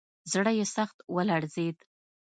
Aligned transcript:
زړه 0.31 0.51
یې 0.59 0.65
سخت 0.75 0.97
ولړزېد. 1.15 1.77